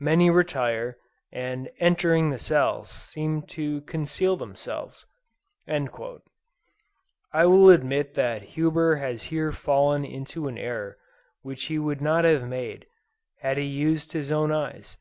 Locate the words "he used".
13.58-14.12